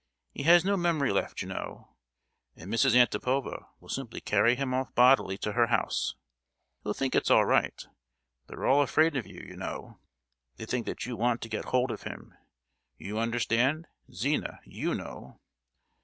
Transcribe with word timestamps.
He 0.33 0.41
has 0.41 0.65
no 0.65 0.77
memory 0.77 1.11
left, 1.13 1.43
you 1.43 1.47
know, 1.47 1.93
and 2.55 2.73
Mrs. 2.73 2.95
Antipova 2.95 3.67
will 3.79 3.87
simply 3.87 4.19
carry 4.19 4.55
him 4.55 4.73
off 4.73 4.95
bodily 4.95 5.37
to 5.37 5.51
her 5.51 5.67
house. 5.67 6.15
He'll 6.81 6.95
think 6.95 7.13
it's 7.13 7.29
all 7.29 7.45
right——They're 7.45 8.65
all 8.65 8.81
afraid 8.81 9.15
of 9.15 9.27
you, 9.27 9.41
you 9.43 9.55
know; 9.55 9.99
they 10.55 10.65
think 10.65 10.87
that 10.87 11.05
you 11.05 11.15
want 11.15 11.39
to 11.41 11.49
get 11.49 11.65
hold 11.65 11.91
of 11.91 12.01
him—you 12.01 13.19
understand! 13.19 13.85
Zina, 14.11 14.59
you 14.65 14.95
know!" 14.95 15.39